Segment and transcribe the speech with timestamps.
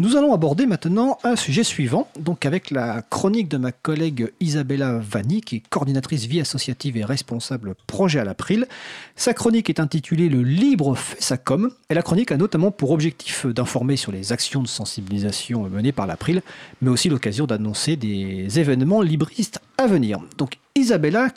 [0.00, 4.98] Nous allons aborder maintenant un sujet suivant, donc avec la chronique de ma collègue Isabella
[4.98, 8.66] Vanni, qui est coordinatrice vie associative et responsable projet à l'April.
[9.14, 12.92] Sa chronique est intitulée Le libre fait sa com, et la chronique a notamment pour
[12.92, 16.40] objectif d'informer sur les actions de sensibilisation menées par l'April,
[16.80, 20.18] mais aussi l'occasion d'annoncer des événements libristes à venir.
[20.38, 21.28] Donc Isabella,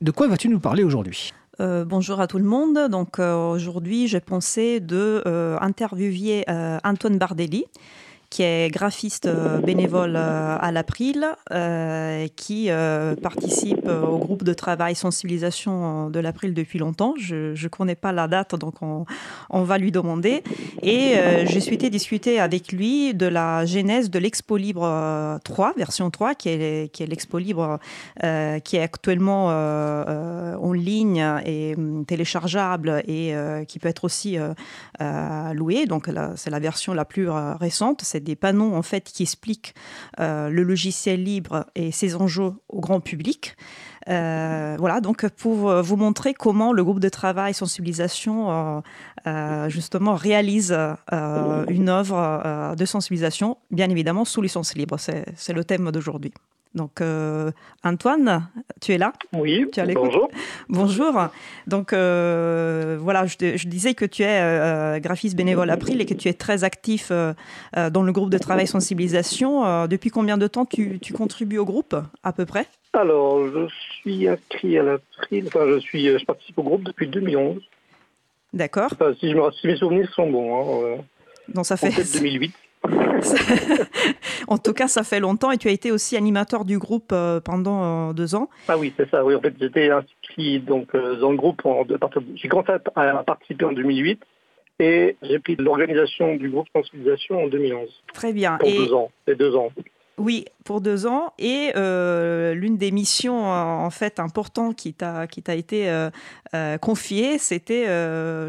[0.00, 1.32] de quoi vas-tu nous parler aujourd'hui?
[1.60, 2.88] Euh, bonjour à tout le monde.
[2.88, 6.44] Donc euh, aujourd'hui, j'ai pensé de euh, interviewer
[6.84, 7.64] Antoine Bardelli,
[8.30, 12.70] qui est graphiste euh, bénévole euh, à l'April, euh, qui
[13.22, 17.14] participe au groupe de travail sensibilisation de l'April depuis longtemps.
[17.18, 20.42] Je ne connais pas la date, donc on, va lui demander.
[20.82, 21.14] Et
[21.46, 26.48] j'ai souhaité discuter avec lui de la genèse de l'Expo Libre 3, version 3, qui
[26.48, 27.78] est, l'Expo Libre
[28.20, 33.34] qui est actuellement en ligne et hum, téléchargeable et
[33.66, 34.36] qui peut être aussi
[35.54, 35.86] loué.
[35.86, 39.74] Donc c'est la version la plus récente des panneaux en fait qui expliquent
[40.20, 43.56] euh, le logiciel libre et ses enjeux au grand public.
[44.08, 48.82] Euh, voilà, donc pour vous montrer comment le groupe de travail sensibilisation
[49.26, 50.76] euh, justement réalise
[51.12, 54.96] une œuvre de sensibilisation, bien évidemment sous licence libre.
[54.98, 56.32] C'est le thème d'aujourd'hui.
[56.74, 57.50] Donc, euh,
[57.82, 58.48] Antoine,
[58.80, 59.12] tu es là?
[59.32, 60.28] Oui, tu bonjour.
[60.68, 61.28] Bonjour.
[61.66, 66.28] Donc, euh, voilà, je, disais que tu es euh, graphiste bénévole April et que tu
[66.28, 69.86] es très actif dans le groupe de travail sensibilisation.
[69.86, 72.66] depuis combien de temps tu, contribues au groupe, à peu près?
[72.92, 73.68] Alors, je
[74.00, 77.60] suis inscrit à l'April, enfin, je, suis, je participe au groupe depuis 2011.
[78.52, 78.90] D'accord.
[79.20, 80.96] si, mes souvenirs sont bons.
[80.96, 81.02] Hein,
[81.52, 81.90] Donc, ça fait...
[81.90, 82.54] 2008.
[84.48, 87.40] en tout cas, ça fait longtemps et tu as été aussi animateur du groupe euh,
[87.40, 88.48] pendant euh, deux ans.
[88.66, 89.24] Ah oui, c'est ça.
[89.24, 91.64] Oui, en fait, j'étais inscrit donc euh, dans le groupe.
[91.64, 91.84] En,
[92.34, 94.22] j'ai commencé à, participer en 2008
[94.80, 97.88] et j'ai pris l'organisation du groupe sensibilisation en 2011.
[98.14, 98.56] Très bien.
[98.58, 99.10] Pour deux ans.
[99.26, 99.70] C'est deux ans.
[100.18, 101.32] Oui, pour deux ans.
[101.38, 106.10] Et euh, l'une des missions en fait importantes qui t'a été euh,
[106.54, 107.86] euh, confiée, c'était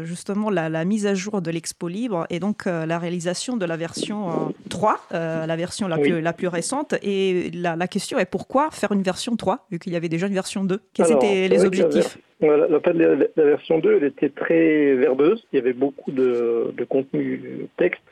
[0.04, 4.52] justement la, mise à jour de l'Expo Libre et donc la réalisation de la version
[4.68, 6.94] 3, la version la plus la plus récente.
[7.02, 10.34] Et la, question est pourquoi faire une version 3 vu qu'il y avait déjà une
[10.34, 12.18] version 2 Quels étaient les objectifs?
[12.40, 15.46] la, la, version 2, elle était très verbeuse.
[15.52, 18.02] Il y avait beaucoup de, de contenu texte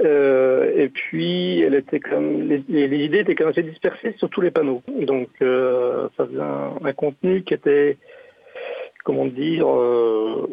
[0.00, 4.30] euh, et puis, elle était comme, les, les, idées étaient quand même assez dispersées sur
[4.30, 4.82] tous les panneaux.
[4.88, 7.98] Donc, euh, ça faisait un, contenu qui était,
[9.04, 10.48] comment dire, euh,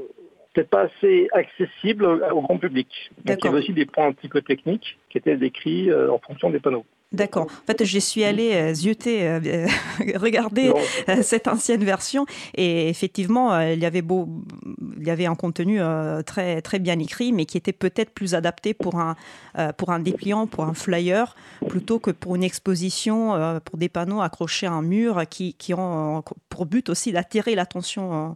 [0.53, 3.11] peut-être pas assez accessible au grand public.
[3.25, 6.11] Donc, il y avait aussi des points un petit peu techniques qui étaient décrits euh,
[6.11, 6.85] en fonction des panneaux.
[7.11, 7.47] D'accord.
[7.63, 9.67] En fait, j'y suis allée euh, zioter, euh,
[10.15, 10.71] regarder
[11.09, 14.29] euh, cette ancienne version, et effectivement, il y avait beau,
[14.99, 15.79] il y avait un contenu
[16.25, 19.15] très très bien écrit, mais qui était peut-être plus adapté pour un
[19.77, 21.35] pour un dépliant, pour un flyer,
[21.67, 26.23] plutôt que pour une exposition, pour des panneaux accrochés à un mur, qui qui ont
[26.49, 28.35] pour but aussi d'attirer l'attention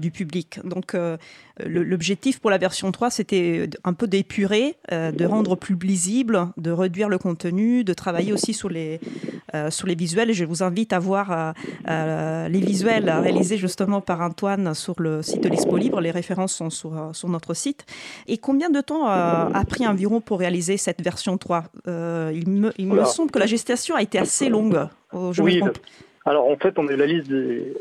[0.00, 0.60] du public.
[0.64, 0.96] Donc,
[1.64, 7.08] l'objectif pour la version 3, c'était un peu d'épurer, de rendre plus lisible, de réduire
[7.08, 9.00] le contenu, de travailler aussi sur les,
[9.54, 10.30] euh, sur les visuels.
[10.30, 11.52] Et je vous invite à voir euh,
[11.88, 16.00] euh, les visuels réalisés justement par Antoine sur le site de l'Expo Libre.
[16.00, 17.86] Les références sont sur, sur notre site.
[18.26, 22.88] Et combien de temps a pris environ pour réaliser cette version 3 Il, me, il
[22.88, 24.78] me semble que la gestation a été assez longue.
[25.12, 25.62] Je oui,
[26.24, 27.32] alors en fait, on a la liste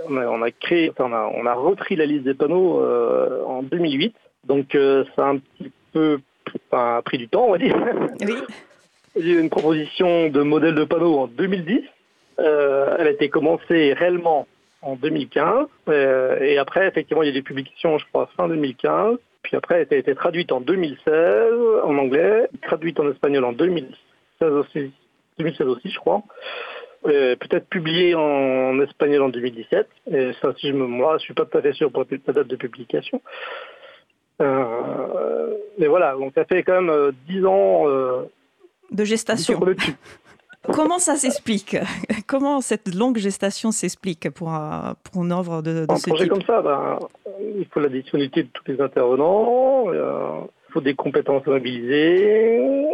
[0.08, 2.80] on, a, créé, on a, on a repris la liste des panneaux
[3.48, 4.16] en 2008.
[4.48, 4.78] Donc
[5.16, 6.20] ça a un petit peu
[7.06, 7.75] pris du temps, on va dire.
[8.22, 8.36] Oui.
[9.18, 11.81] Il y a eu une proposition de modèle de panneau en 2010.
[12.40, 14.46] Euh, elle a été commencée réellement
[14.81, 15.68] en 2015.
[15.88, 19.18] Euh, et après, effectivement, il y a des publications, je crois, fin 2015.
[19.42, 21.06] Puis après, elle a été traduite en 2016
[21.84, 24.92] en anglais, traduite en espagnol en 2016 aussi,
[25.38, 26.24] 2016 aussi je crois.
[27.04, 29.88] Peut-être publiée en espagnol en 2017.
[30.12, 32.34] Et ça, si je me, moi, je suis pas tout à fait sûr pour la
[32.34, 33.22] date de publication.
[34.42, 37.86] Euh, mais voilà, donc ça fait quand même 10 ans
[38.95, 39.59] de gestation.
[40.74, 41.77] Comment ça s'explique?
[42.25, 44.51] Comment cette longue gestation s'explique pour,
[45.03, 46.97] pour une œuvre de, de un ce projet comme ça, ben,
[47.56, 52.88] il faut la disponibilité de tous les intervenants, euh, il faut des compétences mobilisées,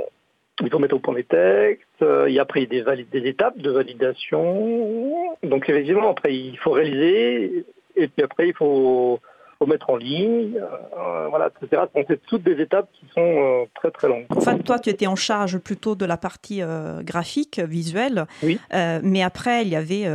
[0.61, 3.57] il faut mettre au point des textes, euh, il y a après des, des étapes
[3.57, 5.35] de validation.
[5.41, 7.65] Donc effectivement, après, il faut réaliser,
[7.95, 9.19] et puis après, il faut
[9.61, 11.83] faut mettre en ligne, euh, voilà, etc.
[11.93, 14.25] Donc c'est toutes des étapes qui sont euh, très très longues.
[14.35, 18.59] En fait, toi, tu étais en charge plutôt de la partie euh, graphique, visuelle, oui.
[18.71, 20.05] mais après, il y avait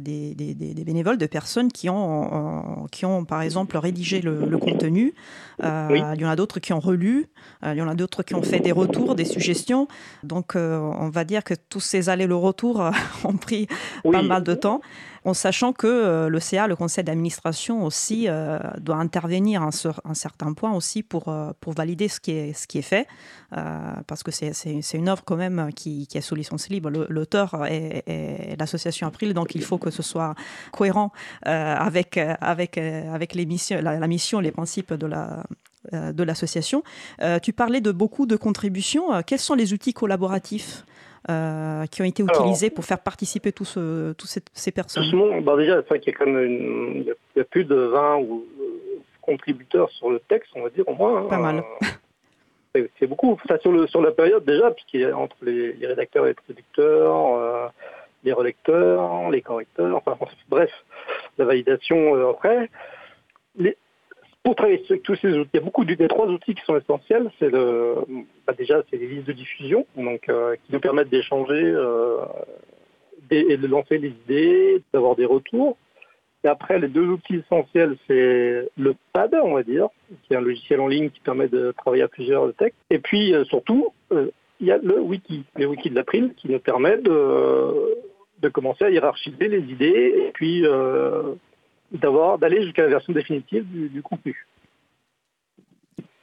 [0.00, 5.14] des, des, des, bénévoles, de personnes qui ont, qui ont, par exemple, rédigé le, contenu.
[5.62, 7.26] Il y en a d'autres qui ont relu,
[7.64, 9.86] il y en a d'autres qui ont fait des retours, des suggestions.
[10.24, 12.90] Donc, on va dire que tous ces allers-le-retour
[13.24, 13.68] ont pris
[14.02, 14.80] pas mal de temps
[15.26, 19.70] en sachant que euh, le CA, le conseil d'administration aussi, euh, doit intervenir à
[20.04, 23.08] un, certain point aussi pour, euh, pour valider ce qui est, ce qui est fait,
[23.50, 26.90] parce que c'est une œuvre quand même qui, qui est sous licence libre.
[26.90, 30.34] L'auteur est, l'association April, donc il faut que ce soit
[30.72, 31.10] cohérent
[31.42, 35.44] avec, avec, avec la, mission, les principes de la
[35.92, 36.82] de l'association.
[37.42, 39.22] tu parlais de beaucoup de contributions.
[39.24, 40.84] Quels sont les outils collaboratifs?
[41.28, 45.82] Euh, qui ont été utilisés pour faire participer tous, ce, tous ces, personnes bah déjà,
[45.90, 48.44] il y a quand même il y a plus de 20 ou,
[49.22, 51.22] contributeurs sur le texte, on va dire au moins.
[51.22, 51.26] Hein.
[51.28, 51.64] Pas mal.
[53.00, 53.38] C'est beaucoup.
[53.48, 56.34] Ça, sur, le, sur la période déjà, puisqu'il y a entre les, rédacteurs et les
[56.34, 57.68] traducteurs, euh,
[58.22, 60.16] les relecteurs, les correcteurs, enfin
[60.48, 60.70] bref,
[61.38, 62.70] la validation euh, après.
[63.56, 63.76] Les,
[64.46, 66.76] pour travailler tous ces outils, il y a beaucoup de, des trois outils qui sont
[66.76, 67.28] essentiels.
[67.40, 67.96] C'est le,
[68.46, 72.18] bah déjà c'est les listes de diffusion, donc euh, qui nous permettent d'échanger euh,
[73.28, 75.76] et de lancer des idées, d'avoir des retours.
[76.44, 79.88] Et après, les deux outils essentiels, c'est le PAD, on va dire,
[80.22, 82.78] qui est un logiciel en ligne qui permet de travailler à plusieurs textes.
[82.90, 86.60] Et puis euh, surtout, il y a le wiki, le wiki de l'April, qui nous
[86.60, 87.98] permet de,
[88.42, 90.64] de commencer à hiérarchiser les idées et puis
[91.92, 94.46] d'avoir d'aller jusqu'à la version définitive du, contenu.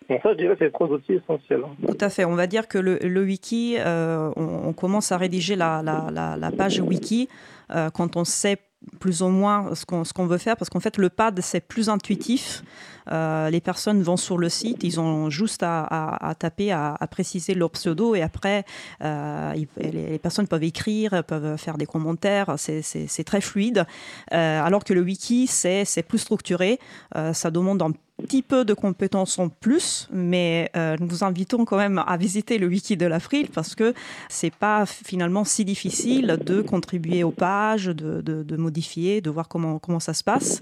[0.09, 1.61] Bon, ça, je dirais, c'est trois outils essentiels.
[1.65, 1.75] Hein.
[1.87, 2.25] Tout à fait.
[2.25, 7.29] On va dire que le, wiki, euh, on, commence à rédiger la, la, page wiki
[7.71, 8.57] euh, quand on sait
[8.99, 12.63] plus ou moins ce qu'on veut faire, parce qu'en fait, le pad, c'est plus intuitif.
[13.11, 17.71] Euh, les personnes vont sur le site, ils ont juste à, taper, à, préciser leur
[17.71, 18.65] pseudo, et après,
[19.03, 23.85] euh, les, personnes peuvent écrire, peuvent faire des commentaires, c'est très fluide.
[24.33, 26.79] Euh, alors que le wiki, c'est plus structuré,
[27.33, 27.91] ça demande un
[28.23, 32.57] petit peu de compétences en plus, mais euh, nous vous invitons quand même à visiter
[32.57, 33.93] le wiki de l'April parce que
[34.29, 39.79] c'est pas finalement si difficile de contribuer aux pages, de, de, modifier, de voir comment,
[39.79, 40.61] comment ça se passe.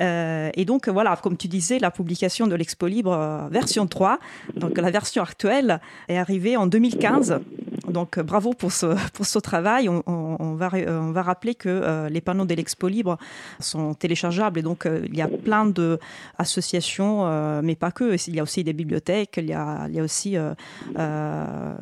[0.00, 4.18] Euh, et donc voilà, comme tu disais, la publication de l'Expo Libre euh, version 3,
[4.56, 7.40] donc la version actuelle, est arrivée en 2015.
[7.88, 9.88] Donc bravo pour ce, pour ce travail.
[9.88, 13.18] On, va, on va rappeler que les panneaux de l'Expo Libre
[13.60, 18.16] sont téléchargeables et donc il y a plein d'associations euh, mais pas que.
[18.28, 20.54] Il y a aussi des bibliothèques, il y a, il y a aussi, euh,
[20.98, 21.74] euh,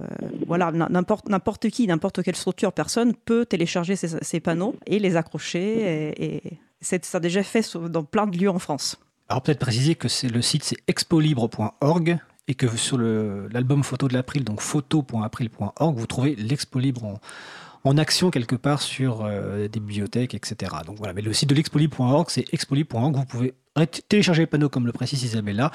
[0.46, 6.12] voilà, n'importe qui, n'importe quelle structure, personne peut télécharger ces, panneaux et les accrocher.
[6.18, 8.96] Et, et ça a déjà fait dans plein de lieux en France.
[9.28, 12.18] Alors peut-être préciser que c'est le site c'est expolibre.org
[12.52, 17.18] et que sur l'album photo de l'April, donc photo.april.org, vous trouvez l'Expo Libre
[17.84, 20.72] en, action quelque part sur des bibliothèques, etc.
[20.84, 23.54] Donc voilà, mais le site de l'expolibre.org, c'est expolibre.org, vous pouvez
[24.08, 25.70] télécharger les panneaux comme le précise Isabella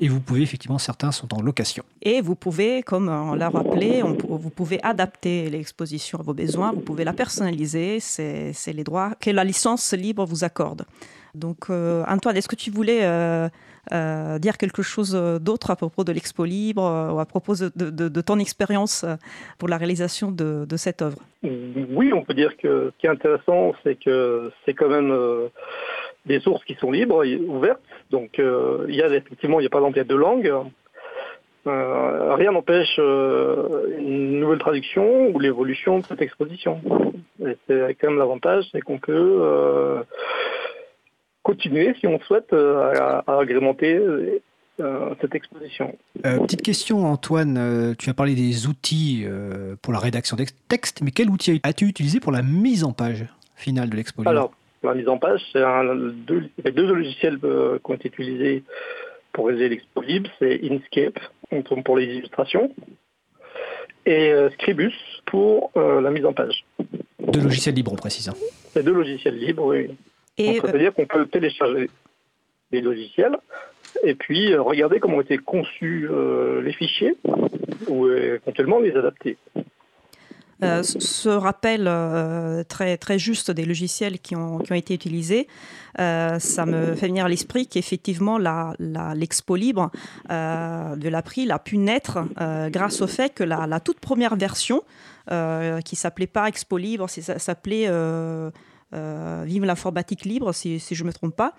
[0.00, 1.84] et vous pouvez effectivement certains sont en location.
[2.00, 6.80] Et vous pouvez, comme on l'a rappelé, vous pouvez adapter l'exposition à vos besoins, vous
[6.80, 10.86] pouvez la personnaliser, c'est les droits que la licence libre vous accorde.
[11.34, 13.48] Donc euh, Antoine, est-ce que tu voulais euh,
[13.92, 18.38] euh, dire quelque chose d'autre à propos de l'Expo Libre ou à propos de, ton
[18.38, 19.04] expérience
[19.58, 23.72] pour la réalisation de, cette œuvre Oui, on peut dire que ce qui est intéressant,
[23.82, 25.12] c'est que c'est quand même
[26.26, 27.80] des sources qui sont libres, et ouvertes.
[28.10, 30.16] Donc euh, il y a effectivement, il y a par exemple il y a deux
[30.16, 30.52] langues.
[31.66, 36.80] Euh, rien n'empêche euh, une nouvelle traduction ou l'évolution de cette exposition.
[37.46, 40.02] Et c'est quand même l'avantage, c'est qu'on peut
[41.42, 44.00] continuer, si on souhaite, à, agrémenter
[45.20, 45.96] cette exposition.
[46.22, 47.94] petite question, Antoine.
[47.98, 49.26] tu as parlé des outils
[49.82, 53.26] pour la rédaction des textes, mais quel outil as-tu utilisé pour la mise en page
[53.56, 54.50] finale de l'exposition
[54.82, 58.64] la mise en page, c'est un, deux, deux logiciels euh, qui ont été utilisés
[59.32, 61.18] pour réaliser l'expo libre, c'est Inkscape
[61.84, 62.74] pour les illustrations
[64.04, 64.94] et euh, Scribus
[65.26, 66.64] pour euh, la mise en page.
[67.20, 68.28] Deux logiciels libres, on précise.
[68.28, 68.34] Hein.
[68.72, 69.90] C'est deux logiciels libres, oui.
[70.38, 71.90] Et ça veut dire qu'on peut télécharger
[72.70, 73.36] les logiciels
[74.02, 76.08] et puis regarder comment ont été conçus
[76.62, 77.16] les fichiers
[77.88, 79.36] ou éventuellement les adapter.
[80.62, 85.48] Euh, ce rappel euh, très, très juste des logiciels qui ont, qui ont été utilisés,
[85.98, 88.38] euh, ça me fait venir à l'esprit qu'effectivement
[88.78, 89.90] l'expo libre
[90.28, 92.20] de l'April a pu naître
[92.70, 94.82] grâce au fait que la, toute première version,
[95.84, 97.88] qui s'appelait pas Expo Libre, ça s'appelait
[98.92, 101.52] Vive l'informatique libre, si, je ne me trompe pas.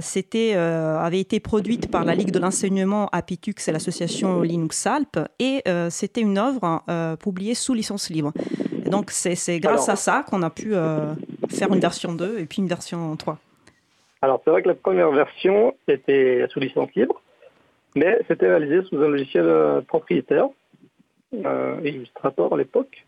[0.00, 5.62] C'était, avait été produite par la Ligue de l'enseignement Apitux et l'association Linux Alpes, et
[5.90, 6.82] c'était une œuvre
[7.16, 8.32] publiée sous licence libre.
[8.86, 10.74] donc c'est grâce à ça qu'on a pu
[11.50, 13.38] faire une version 2 et puis une version 3.
[14.24, 17.20] Alors c'est vrai que la première version était sous licence libre,
[17.94, 20.48] mais c'était réalisé sous un logiciel euh, propriétaire,
[21.34, 23.04] euh, Illustrator à l'époque.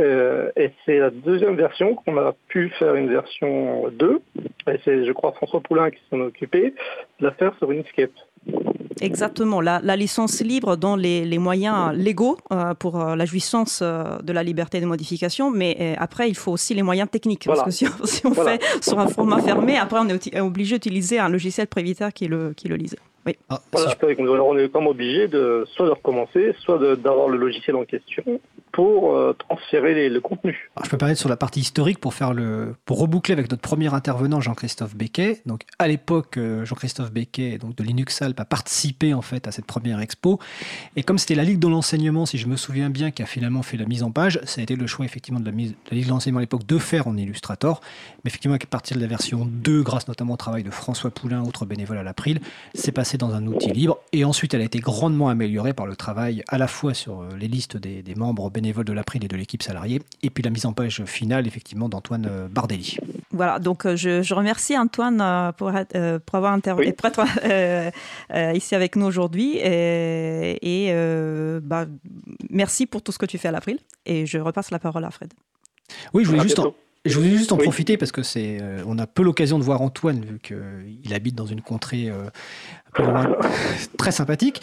[0.00, 4.20] Euh, et c'est la deuxième version qu'on a pu faire une version 2.
[4.68, 6.74] Et c'est, je crois, François Poulain qui s'en est occupé
[7.20, 8.12] de la faire sur Inkscape.
[9.00, 14.32] Exactement, la, licence libre dans les, moyens légaux euh, pour euh, la jouissance euh, de
[14.32, 17.44] la liberté de modification, mais après, il faut aussi les moyens techniques.
[17.46, 21.28] Parce que si, on, fait sur un format fermé, après, on est obligé d'utiliser un
[21.28, 22.96] logiciel prévitaire qui le, qui le lise.
[23.26, 23.36] Oui.
[23.48, 28.40] Ah, on est comme obligé de soit de recommencer, soit d'avoir le logiciel en question
[28.78, 30.70] pour euh, transférer le contenu.
[30.84, 33.92] je peux parler sur la partie historique pour faire le pour reboucler avec notre premier
[33.92, 35.42] intervenant Jean-Christophe Becquet.
[35.46, 39.50] Donc à l'époque, euh, Jean-Christophe Becquet donc de Linux Alp a participé en fait à
[39.50, 40.38] cette première expo.
[40.94, 43.62] Et comme c'était la Ligue de l'enseignement, si je me souviens bien, qui a finalement
[43.62, 45.96] fait la mise en page, ça a été le choix effectivement de la, mise, de
[45.96, 47.80] Ligue de l'enseignement à l'époque de faire en Illustrator.
[48.22, 51.42] Mais effectivement, à partir de la version 2, grâce notamment au travail de François Poulain,
[51.42, 52.38] autre bénévole à l'April,
[52.74, 53.98] c'est passé dans un outil libre.
[54.12, 57.30] Et ensuite, elle a été grandement améliorée par le travail à la fois sur euh,
[57.36, 60.66] les listes des membres bénévoles de l'April et de l'équipe salariée, et puis la mise
[60.66, 62.96] en page finale, effectivement, d'Antoine euh, Bardelli.
[63.30, 65.72] Voilà, donc euh, je, remercie Antoine euh, pour,
[66.26, 67.24] pour avoir intervenu, pour être
[68.54, 70.92] ici avec nous aujourd'hui, et,
[71.62, 71.86] bah,
[72.50, 75.10] merci pour tout ce que tu fais à l'April, et je repasse la parole à
[75.10, 75.32] Fred.
[76.12, 76.60] Oui, je voulais juste
[77.04, 80.22] je voulais juste en profiter parce que c'est, on a peu l'occasion de voir Antoine
[80.22, 82.12] vu qu'il habite dans une contrée
[83.96, 84.60] très sympathique.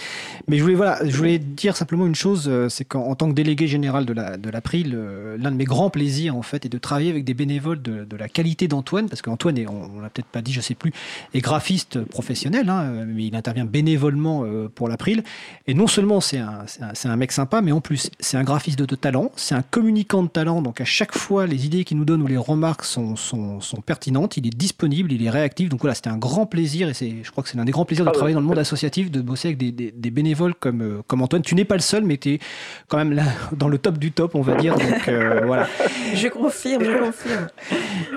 [0.48, 3.34] Mais je voulais, voilà, je voulais dire simplement une chose, euh, c'est qu'en tant que
[3.34, 6.70] délégué général de la de l'April, euh, l'un de mes grands plaisirs en fait est
[6.70, 10.28] de travailler avec des bénévoles de, la qualité d'Antoine, parce qu'Antoine est, on, l'a peut-être
[10.28, 10.94] pas dit, je sais plus,
[11.34, 15.24] est graphiste professionnel, hein, mais il intervient bénévolement euh, pour l'April.
[15.68, 18.80] Et non seulement c'est un, c'est un, mec sympa, mais en plus c'est un graphiste
[18.80, 20.62] de, talent, c'est un communicant de talent.
[20.62, 24.38] Donc à chaque fois, les idées qu'il nous donne ou les remarques sont, sont, pertinentes.
[24.38, 25.70] Il est disponible, il est réactif.
[25.70, 28.06] Donc voilà, c'était un grand plaisir et je crois que c'est l'un des grands plaisirs
[28.06, 31.42] de travailler dans le monde associatif, de bosser avec des, bénévoles comme, euh, comme Antoine.
[31.42, 32.40] Tu n'es pas le seul, mais tu es
[32.88, 34.76] quand même là dans le top du top, on va dire.
[34.76, 35.68] Donc euh, voilà.
[36.14, 37.48] Je confirme, je confirme.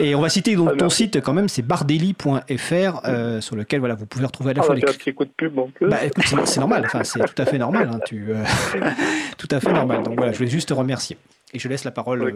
[0.01, 3.95] Et on va citer donc ton site quand même, c'est bardelli.fr, euh, sur lequel voilà,
[3.95, 4.83] vous pouvez retrouver à la ah, fois les.
[4.89, 5.71] Un coup de pub, donc.
[5.81, 7.91] Bah, écoute, c'est normal, enfin, c'est tout à fait normal.
[7.93, 8.29] Hein, tu,
[9.39, 10.03] tout à fait normal.
[10.03, 11.17] Donc voilà, je voulais juste te remercier.
[11.53, 12.35] Et je laisse la parole.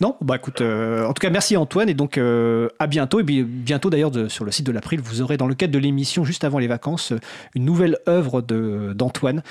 [0.00, 3.20] Non Bah écoute, euh, en tout cas, merci Antoine et donc euh, à bientôt.
[3.20, 6.24] Et bientôt d'ailleurs sur le site de l'April, vous aurez dans le cadre de l'émission
[6.24, 7.12] juste avant les vacances
[7.54, 9.42] une nouvelle œuvre d'Antoine.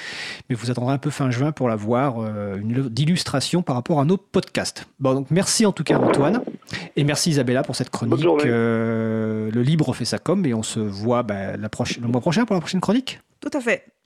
[0.49, 3.75] Mais vous attendrez un peu fin juin pour la voir, euh, une œuvre d'illustration par
[3.75, 4.87] rapport à nos podcasts.
[4.99, 6.41] Bon, donc merci en tout cas Antoine
[6.95, 8.23] et merci Isabella pour cette chronique.
[8.23, 11.69] le libre fait sa com et on se voit bah, la
[12.01, 13.19] le mois prochain pour la prochaine chronique?
[13.39, 13.85] Tout à fait.